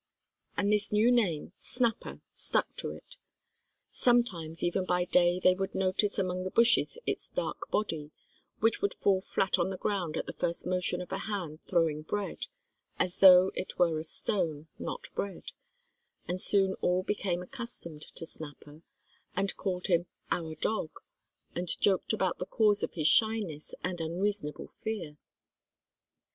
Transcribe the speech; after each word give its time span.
And 0.57 0.73
this 0.73 0.91
new 0.91 1.11
name 1.11 1.53
"Snapper" 1.57 2.21
stuck 2.33 2.75
to 2.77 2.89
it. 2.89 3.17
Sometimes 3.87 4.63
even 4.63 4.83
by 4.83 5.05
day 5.05 5.39
they 5.39 5.53
would 5.53 5.75
notice 5.75 6.17
among 6.17 6.43
the 6.43 6.49
bushes 6.49 6.97
its 7.05 7.29
dark 7.29 7.69
body, 7.69 8.09
which 8.61 8.81
would 8.81 8.95
fall 8.95 9.21
flat 9.21 9.59
on 9.59 9.69
the 9.69 9.77
ground 9.77 10.17
at 10.17 10.25
the 10.25 10.33
first 10.33 10.65
motion 10.65 11.01
of 11.01 11.11
a 11.11 11.19
hand 11.19 11.59
throwing 11.67 12.01
bread—as 12.01 13.17
though 13.17 13.51
it 13.53 13.77
were 13.77 13.95
a 13.99 14.03
stone, 14.03 14.67
not 14.79 15.07
bread,—and 15.13 16.41
soon 16.41 16.73
all 16.81 17.03
became 17.03 17.43
accustomed 17.43 18.01
to 18.15 18.25
Snapper, 18.25 18.81
and 19.35 19.55
called 19.55 19.85
him 19.85 20.07
"our 20.31 20.55
dog," 20.55 20.89
and 21.53 21.79
joked 21.79 22.11
about 22.11 22.39
the 22.39 22.47
cause 22.47 22.81
of 22.81 22.93
his 22.95 23.07
shyness 23.07 23.75
and 23.83 24.01
unreasonable 24.01 24.67
fear. 24.67 25.17